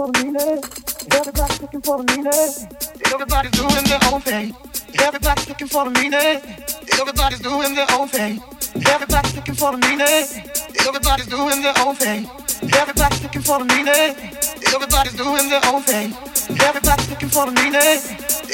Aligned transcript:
Everybody's 0.00 1.60
looking 1.60 1.82
for 1.82 1.98
the 1.98 2.04
meaning. 2.08 2.32
Everybody's 3.12 3.52
doing 3.52 3.84
their 3.84 4.00
own 4.08 4.20
thing. 4.22 4.56
Everybody's 4.98 5.46
looking 5.46 5.68
for 5.68 5.84
the 5.84 5.90
meaning. 5.90 6.40
Everybody's 6.98 7.40
doing 7.40 7.74
their 7.74 7.86
own 7.92 8.08
thing. 8.08 8.40
Everybody's 8.88 9.36
looking 9.36 9.54
for. 9.54 9.74
Everybody's 10.80 11.26
doing 11.26 11.60
their 11.60 11.76
own 11.84 11.94
thing. 11.96 12.26
Everybody's 12.72 13.20
looking 13.20 13.42
for. 13.42 13.60
Everybody's 14.72 15.12
doing 15.12 15.48
their 15.50 15.60
own 15.68 15.82
thing. 15.82 16.14
Everybody's 16.48 17.10
looking 17.10 17.28
for. 17.28 17.44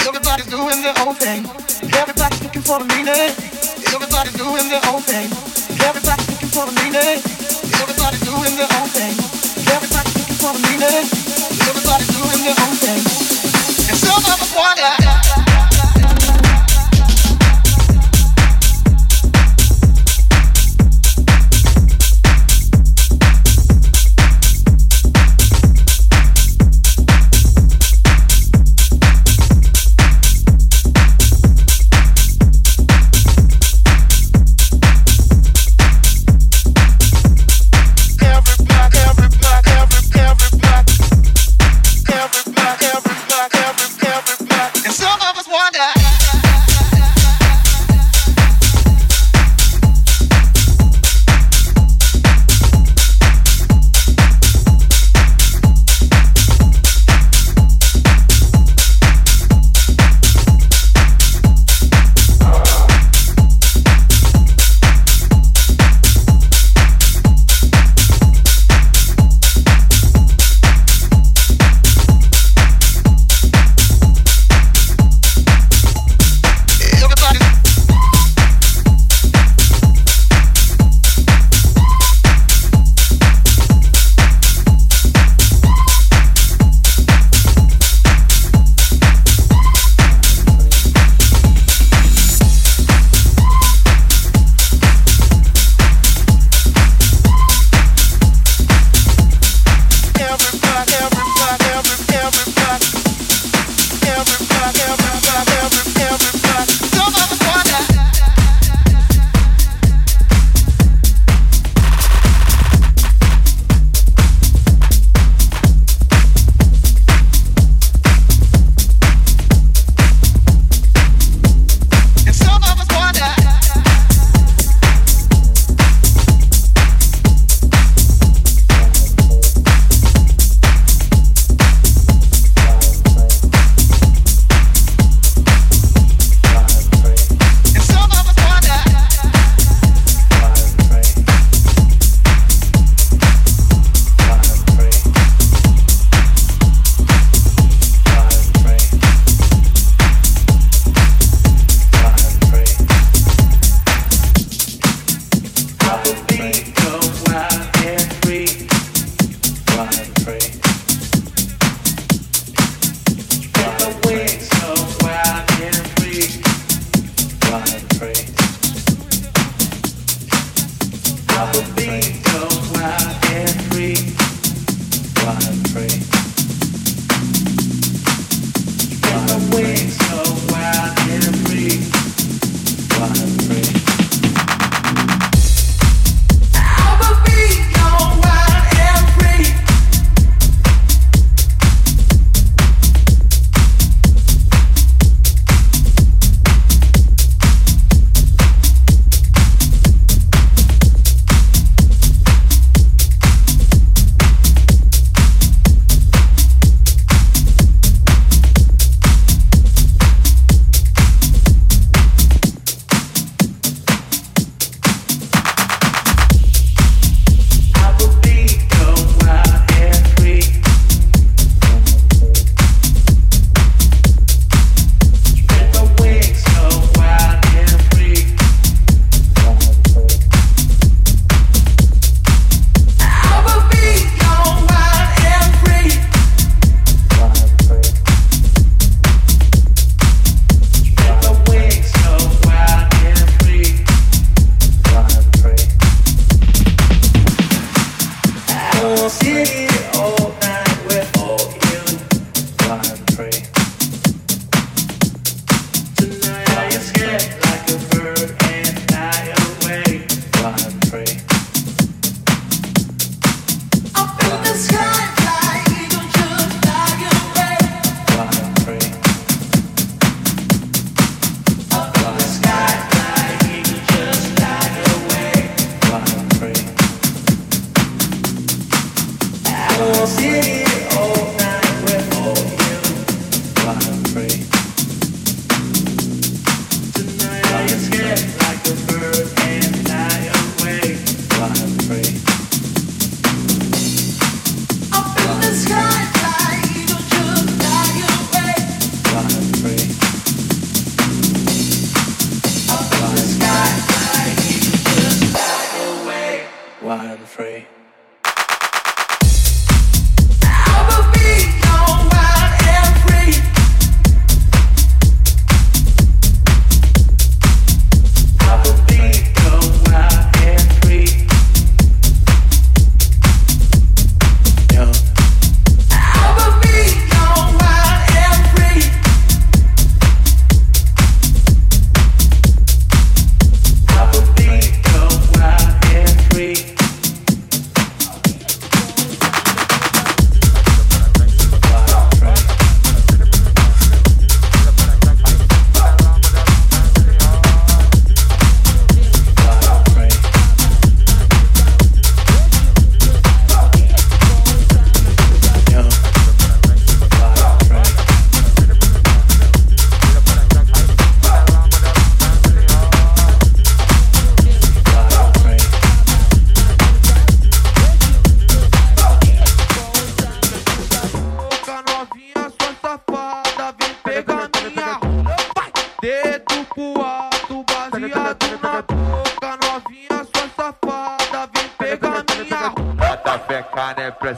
Everybody's 0.03 0.47
doing 0.51 0.83
their 0.83 0.95
own 1.07 1.15
thing. 1.15 1.47
Everybody's 1.95 2.43
looking 2.43 2.63
for. 2.63 2.81
Everybody's 3.95 4.35
doing 4.43 4.69
their 4.69 4.83
own 4.91 5.03
thing. 5.03 5.31
Everybody's 5.87 6.29
looking 6.33 6.51
for. 11.21 11.26
Everybody's 11.69 12.09
doing 12.15 12.43
their 12.47 12.59
own 12.63 12.75
thing. 12.79 13.03
And 13.91 13.97
some 13.99 14.17
of 14.19 14.27
us 14.31 14.47
safada, 14.55 14.97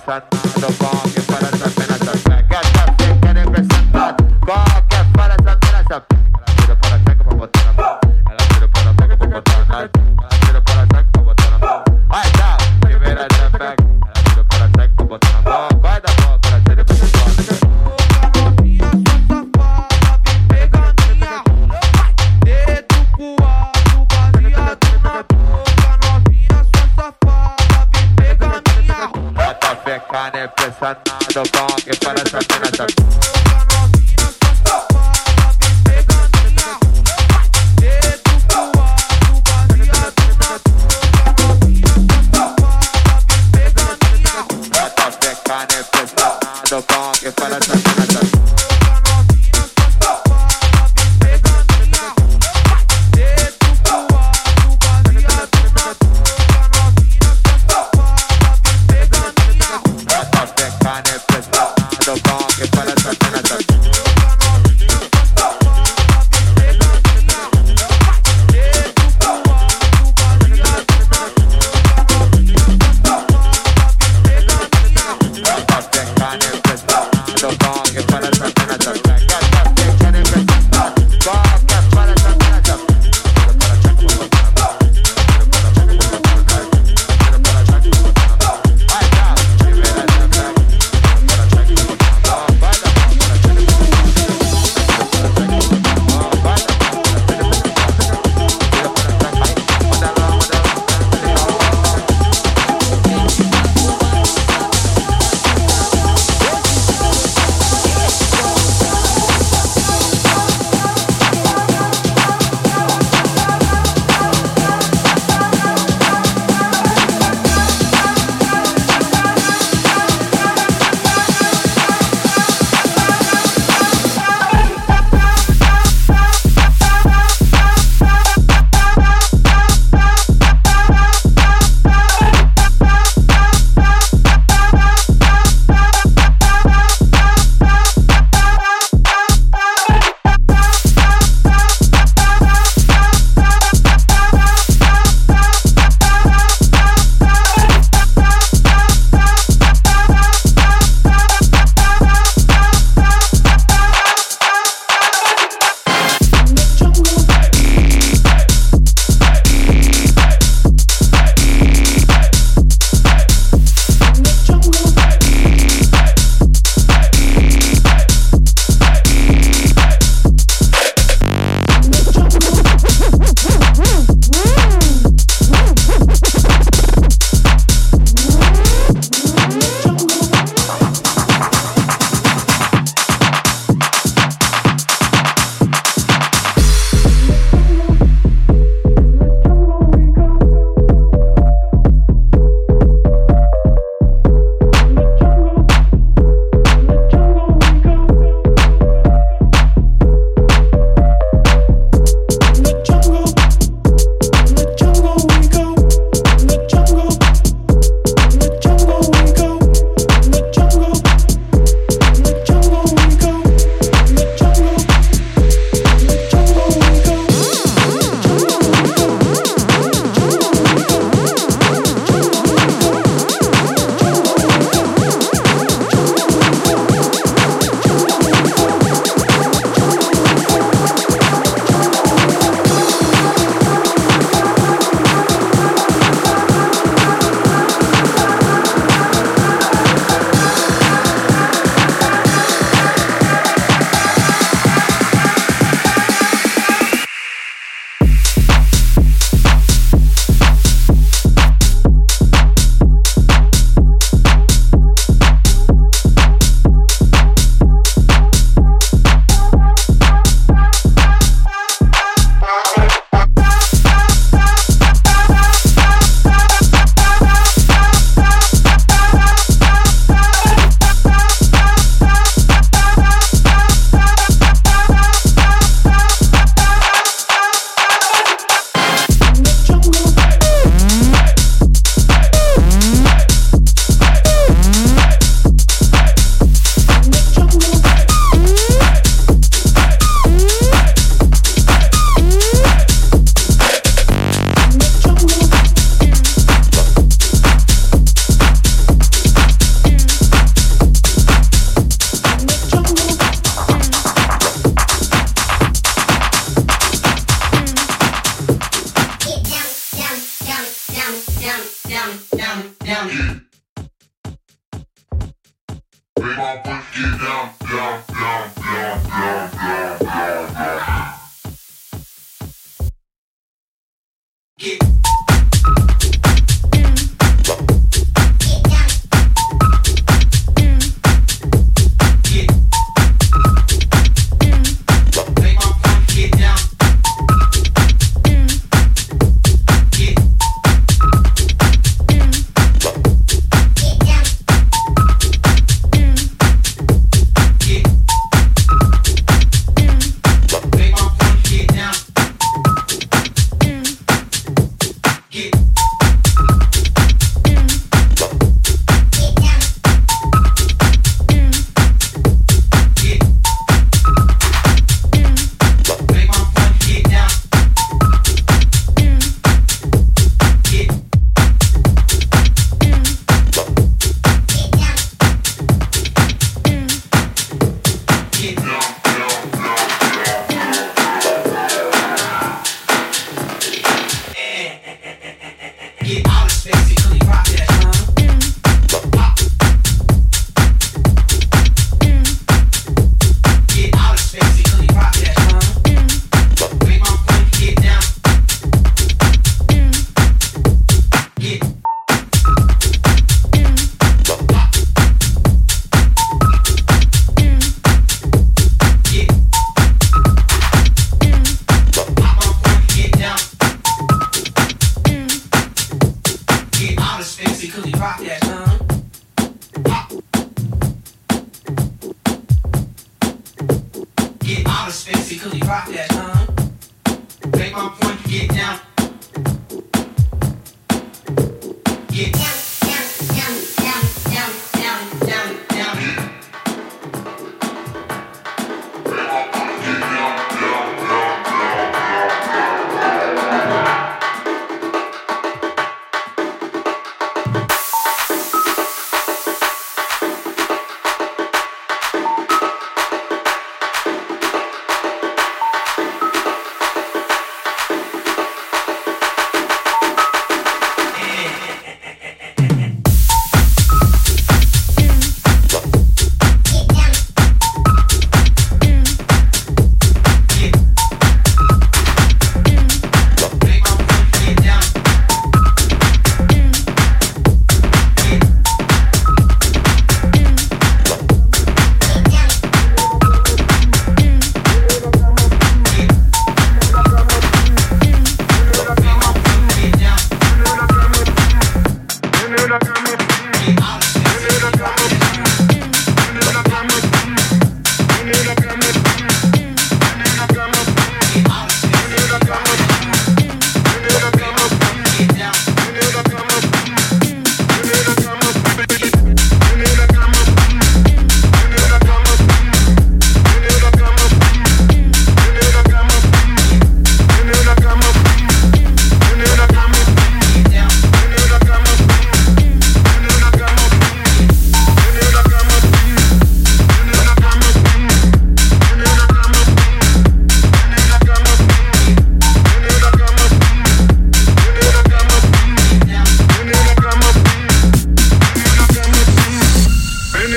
né, 0.09 0.38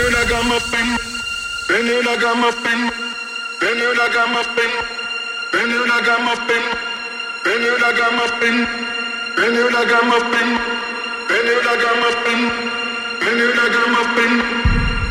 you 0.02 0.10
like 0.10 0.34
I'm 0.34 0.52
a. 0.52 0.58
Then 1.68 1.86
you 1.86 2.02
like 2.02 2.26
I'm 2.26 2.44
a. 2.44 2.52
Then 3.62 3.78
you 3.78 3.94
like 3.96 4.18
I'm 4.18 4.36
a. 4.36 4.44
Then 5.54 5.70
you 5.70 5.86
like 5.88 6.10
I'm 6.10 6.28
a. 6.28 6.36
Then 7.46 7.62
you 7.62 7.78
like 7.78 8.02
I'm 8.02 8.20
a. 8.20 8.42
Then 9.38 9.54
you 9.54 9.70
like 9.70 9.94
I'm 9.94 10.12
a. 10.12 10.20
Then 11.30 11.46
you 11.46 11.62
like 11.62 11.86
I'm 11.86 12.02
a. 12.02 12.22
Then 13.22 13.38
you 13.38 13.54
like 13.54 13.70
I'm 13.70 13.90
a. 13.92 13.92
Then 13.92 13.92
you 13.92 13.94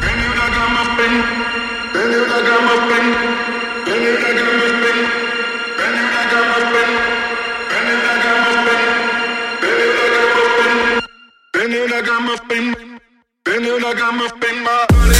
like 0.00 0.56
I'm 0.56 0.72
a. 0.72 0.90
Then 0.90 2.10
you 2.10 2.26
like 2.26 2.46
I'm 2.46 2.68
a. 2.70 2.70
Then 2.70 2.70
you 2.70 2.70
like 2.70 2.70
I'm 2.70 2.70
a. 2.70 3.06
Then 11.52 11.70
you 11.70 11.86
like 11.88 12.08
I'm 12.08 12.28
a 12.28 12.48
bim 12.48 12.89
and 13.60 13.66
then 13.68 13.84
I 13.84 13.92
got 13.92 14.14
my 14.14 14.26
spin 14.28 14.64
my 14.64 15.19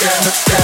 Yeah. 0.00 0.57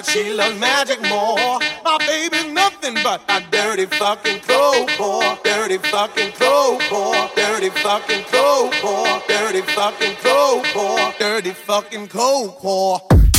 but 0.00 0.06
she 0.06 0.32
loves 0.32 0.58
magic 0.58 0.98
more. 1.02 1.58
My 1.84 1.98
baby's 2.06 2.50
nothing 2.52 2.94
but 3.02 3.20
a 3.28 3.42
dirty 3.50 3.84
fucking 3.84 4.40
cold 4.48 4.90
boy. 4.96 5.36
Dirty 5.44 5.76
fucking 5.76 6.32
cold 6.32 6.82
boy. 6.88 7.28
Dirty 7.36 7.68
fucking 7.68 8.24
cold 8.32 8.72
boy. 8.80 9.20
Dirty 9.28 9.60
fucking 9.60 10.16
cold 10.22 10.64
boy. 10.72 11.12
Dirty 11.18 11.50
fucking 11.50 12.08
cold 12.08 12.62
boy. 12.62 13.29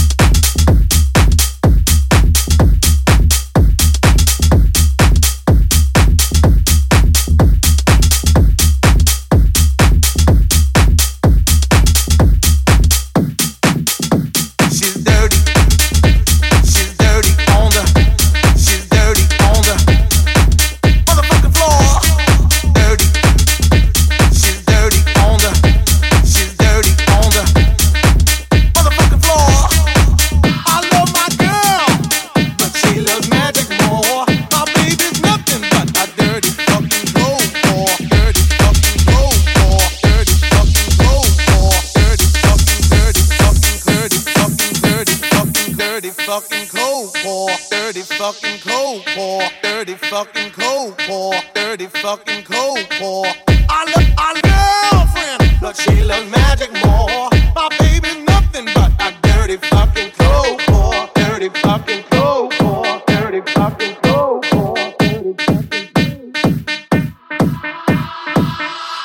dirty 47.94 48.16
fucking 48.16 48.60
cold 48.62 49.04
pour, 49.08 49.42
dirty 49.62 49.96
fucking 49.96 50.50
cold 50.52 50.98
pour, 51.00 51.34
dirty 51.54 51.88
fucking 51.88 52.42
cold 52.46 52.80
pour. 52.92 53.26
I 53.70 53.84
love 53.94 54.10
my 54.16 54.32
girlfriend, 54.48 55.60
but 55.60 55.76
she 55.76 56.02
loves 56.02 56.32
magic 56.32 56.72
more. 56.86 57.30
My 57.54 57.68
baby's 57.80 58.24
nothing 58.24 58.68
but 58.74 58.94
a 59.02 59.14
dirty 59.24 59.58
fucking 59.58 60.12
cold 60.12 60.60
pour, 60.68 61.10
dirty 61.16 61.50
fucking 61.50 62.04
cold 62.12 62.54
pour, 62.54 62.86
dirty 63.08 63.42
fucking 63.52 63.96
cold 64.02 64.44
pour, 64.44 64.86
dirty 64.98 65.42
fucking 65.42 65.56
cold. 65.64 66.06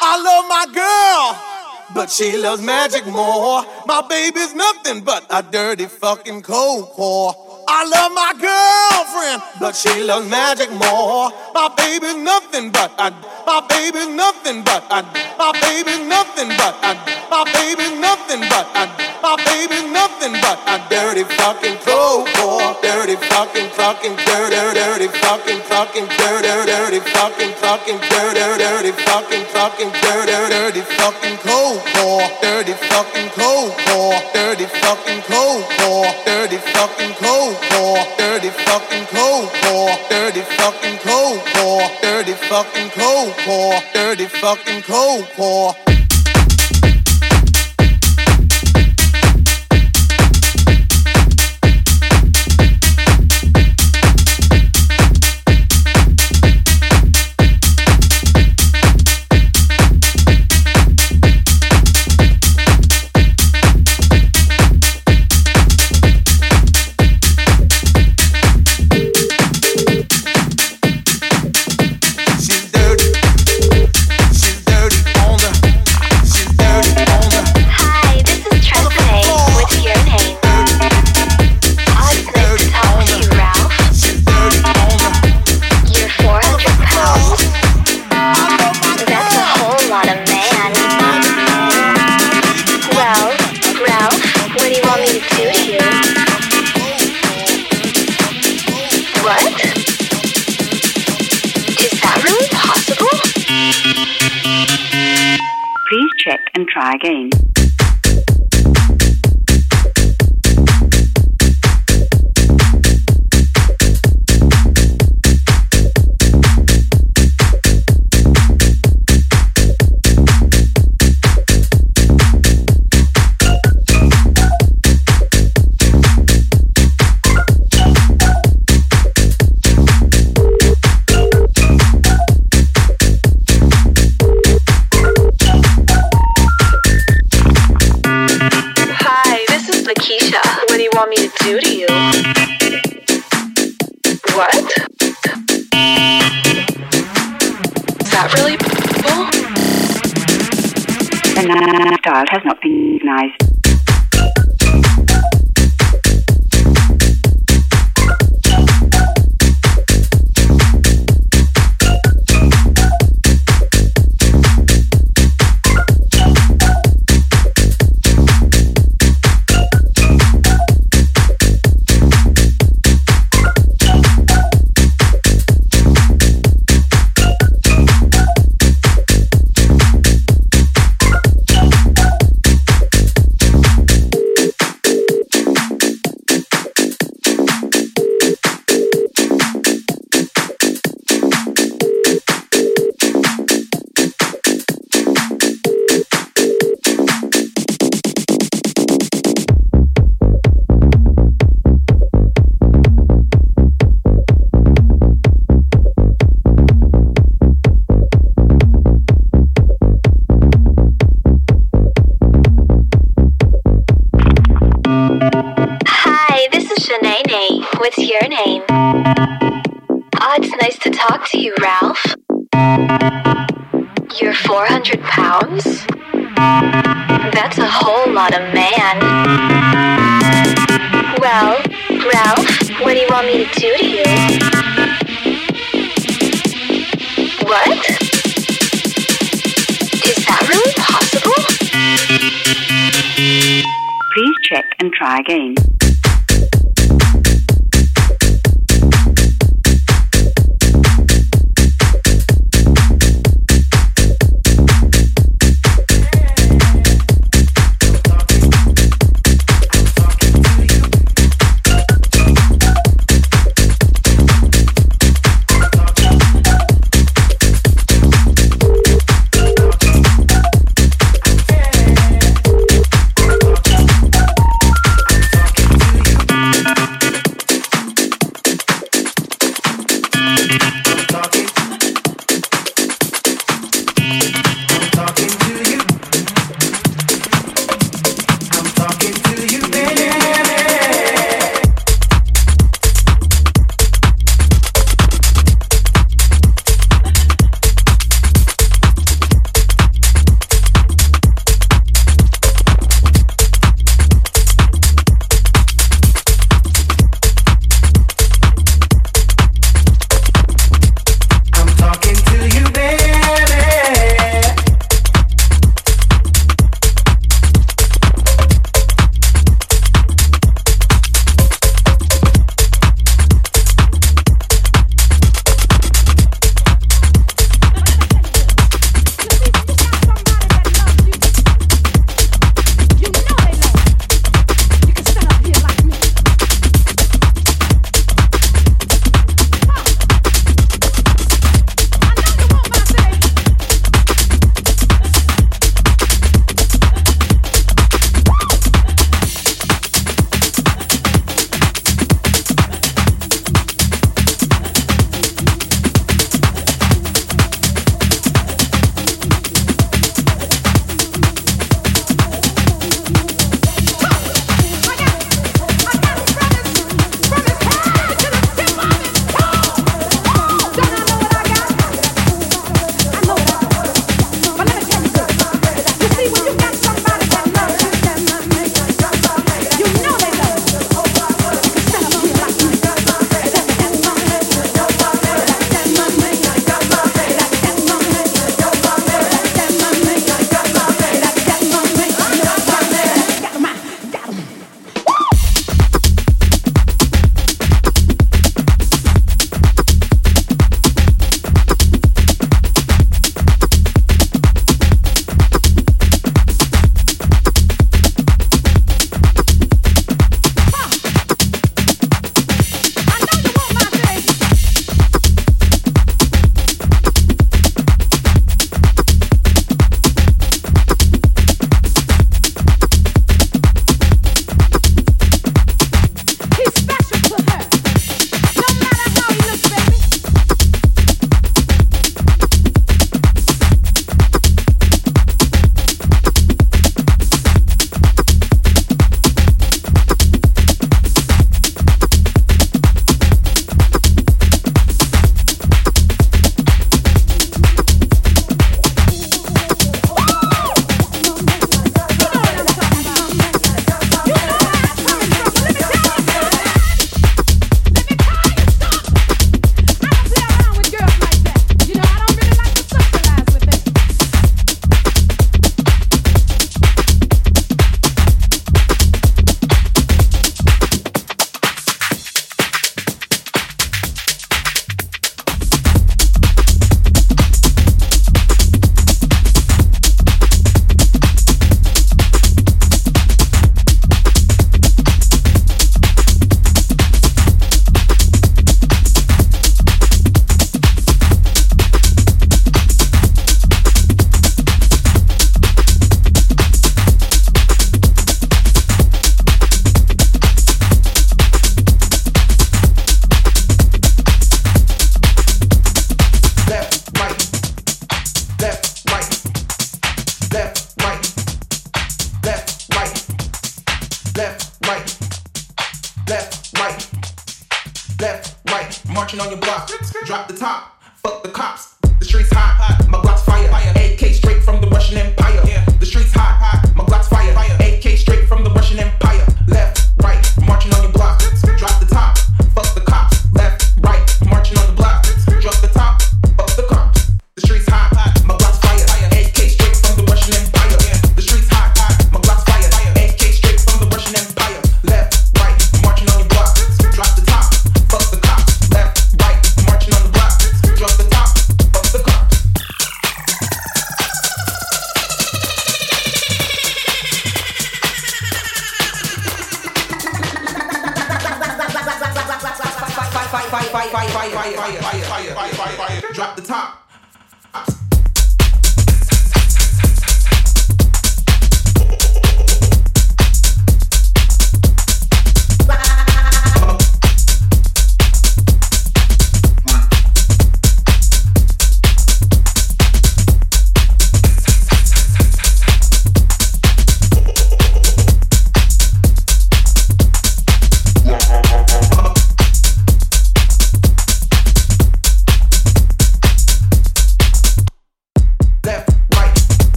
I 0.00 0.22
love 0.22 0.44
my 0.48 0.66
girl 0.72 1.56
but 1.94 2.10
she 2.10 2.36
loves 2.36 2.60
magic 2.60 3.06
more. 3.06 3.64
My 3.86 4.02
baby's 4.06 4.54
nothing 4.54 5.02
but 5.02 5.26
a 5.30 5.42
dirty 5.42 5.86
fucking 5.86 6.42
cold 6.42 6.90
core. 6.90 7.45
I 7.68 7.82
love 7.82 8.12
my 8.14 8.32
girlfriend, 8.38 9.42
but 9.58 9.74
she 9.74 10.04
loves 10.04 10.28
magic 10.30 10.70
more. 10.70 11.30
My 11.52 11.66
baby's 11.76 12.16
nothing 12.16 12.70
but 12.70 12.94
I. 12.98 13.10
My 13.44 13.58
baby's 13.66 14.06
nothing 14.14 14.62
but 14.62 14.86
I. 14.86 15.02
My 15.34 15.50
baby's 15.58 16.06
nothing 16.06 16.54
but 16.54 16.78
I. 16.78 16.94
My 17.26 17.42
baby's 17.42 17.98
nothing 17.98 18.46
but 18.46 18.66
I. 18.70 18.86
My 19.18 19.34
baby's 19.42 19.90
nothing 19.90 20.38
but 20.38 20.62
a 20.70 20.78
dirty 20.86 21.24
fucking 21.24 21.82
crowcore. 21.82 22.78
Dirty 22.82 23.16
fucking 23.26 23.68
fucking 23.74 24.14
dirty 24.14 24.62
dirty 24.78 25.08
fucking 25.18 25.60
fucking 25.66 26.06
dirty 26.06 26.70
dirty 26.70 27.00
fucking 27.02 27.52
fucking 27.58 27.98
dirty 28.06 28.46
dirty 28.62 28.92
fucking 29.02 29.44
fucking 29.50 29.90
dirty 29.90 30.36
dirty 30.54 30.82
fucking 30.94 31.36
cold 31.42 31.82
war. 31.98 32.22
Dirty 32.38 32.78
fucking 32.86 33.28
cold 33.34 33.74
war. 33.90 34.14
Dirty 34.30 34.66
fucking 34.78 35.20
cold 35.26 35.66
war. 35.82 36.06
Dirty 36.22 36.58
fucking 36.70 37.14
cold 37.18 37.55
cold 37.56 37.70
core 37.70 38.04
dirty 38.18 38.50
fucking 38.50 39.06
cold 39.06 39.48
core 39.62 39.96
dirty 40.10 40.40
fucking 40.56 40.98
cold 40.98 41.40
core 41.54 41.88
dirty 42.02 42.32
fucking 42.32 42.90
cold 42.90 43.32
core 43.44 43.80
dirty 43.94 44.26
fucking 44.26 44.82
cold 44.82 45.24
core 45.36 45.74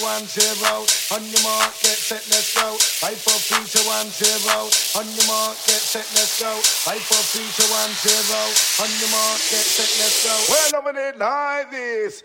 zero. 0.00 0.86
On 1.12 1.22
your 1.28 1.42
mark, 1.42 1.72
get 1.84 1.98
set, 2.00 2.24
let's 2.32 2.54
go. 2.54 2.76
Five, 2.78 3.18
four, 3.18 3.36
three, 3.36 3.64
two, 3.68 3.84
one, 3.86 4.08
zero. 4.08 4.68
On 4.96 5.04
your 5.04 5.26
mark, 5.28 5.56
get 5.68 5.82
set, 5.82 6.08
let's 6.16 6.40
go. 6.40 6.48
Five, 6.62 7.00
four, 7.00 7.20
three, 7.28 7.48
two, 7.52 7.68
one, 7.68 7.92
zero. 8.00 8.40
On 8.80 8.90
your 9.00 9.10
mark, 9.12 9.38
get 9.52 9.66
set, 9.66 9.90
let's 10.00 10.24
go. 10.24 10.34
We're 10.48 10.70
loving 10.72 11.00
it 11.00 11.18
like 11.18 11.70
this. 11.70 12.24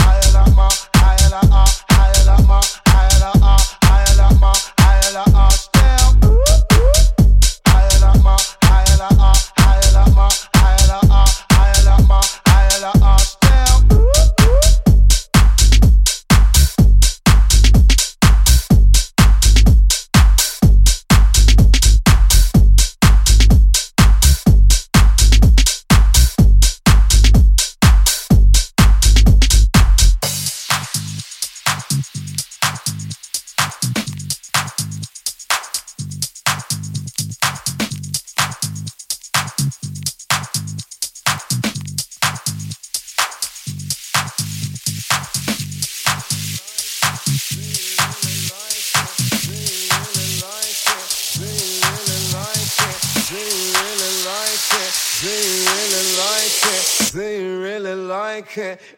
Higher 0.00 0.30
like 0.34 0.54
my, 0.54 0.68
higher 0.94 1.30
like 1.30 1.50
ah, 1.50 1.84
higher 1.90 2.24
like 2.26 2.46
higher 2.86 3.18
like 3.20 3.42
ah, 3.42 3.57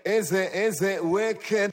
Is 0.05 0.33
it, 0.33 0.55
is 0.55 0.83
it 0.83 1.05
wicked? 1.05 1.72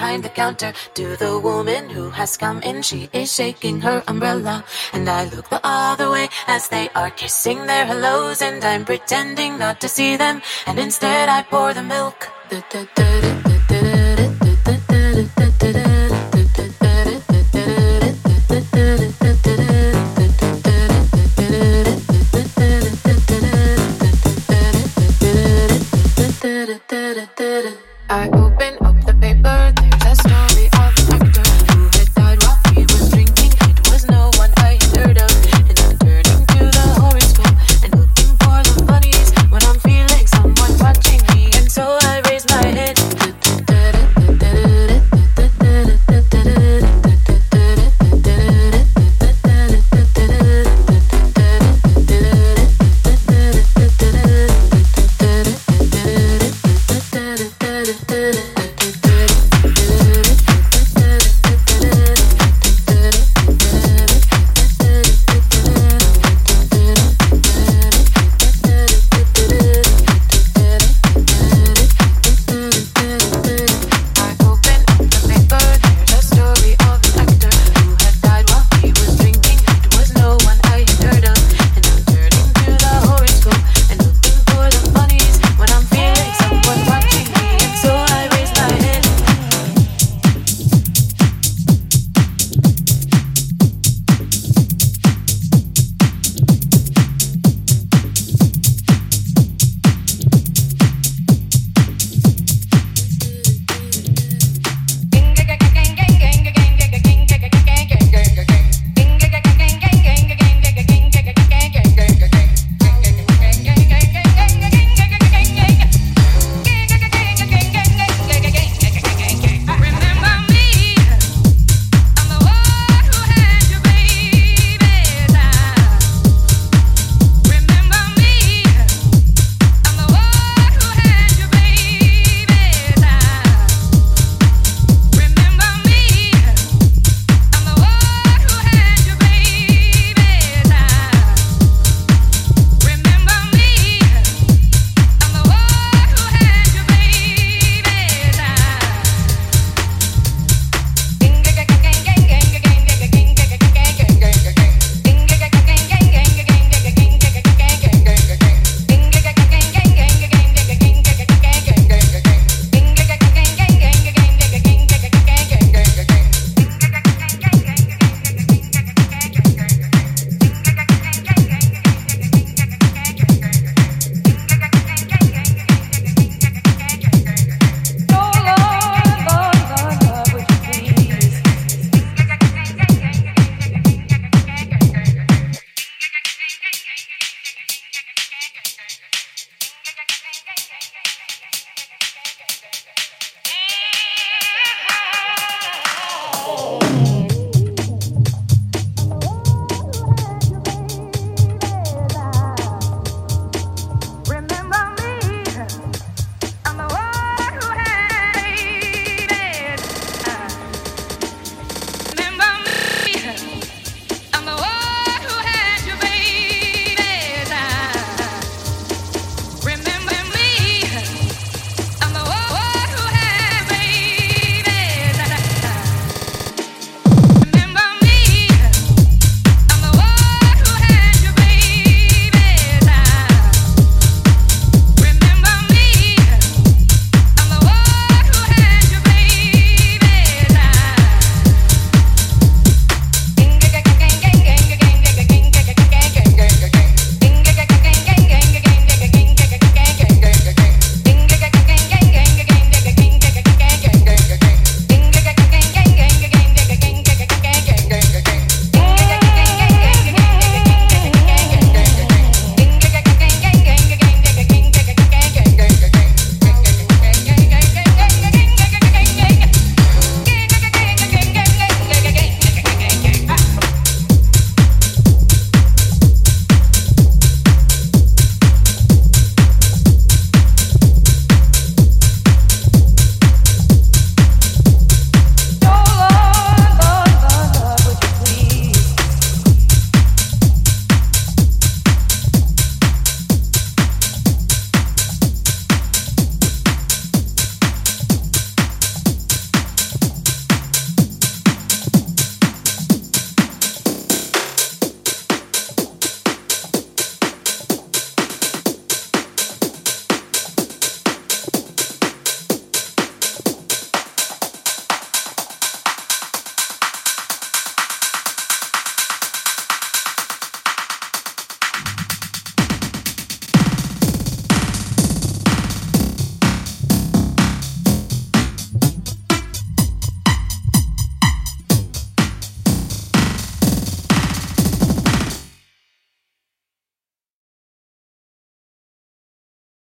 behind 0.00 0.24
the 0.24 0.30
counter 0.30 0.72
to 0.94 1.14
the 1.16 1.38
woman 1.38 1.90
who 1.90 2.08
has 2.08 2.34
come 2.38 2.58
in. 2.62 2.80
She 2.80 3.10
is 3.12 3.30
shaking 3.30 3.82
her 3.82 4.02
umbrella, 4.08 4.64
and 4.94 5.06
I 5.10 5.24
look 5.28 5.50
the 5.50 5.60
other 5.62 6.08
way 6.08 6.26
as 6.46 6.70
they 6.70 6.88
are 6.94 7.10
kissing 7.10 7.66
their 7.66 7.84
hellos, 7.84 8.40
and 8.40 8.64
I'm 8.64 8.86
pretending 8.86 9.58
not 9.58 9.78
to 9.82 9.88
see 9.88 10.16
them, 10.16 10.40
and 10.66 10.78
instead 10.78 11.28
I 11.28 11.42
pour 11.42 11.74
the 11.74 11.82
milk. 11.82 12.18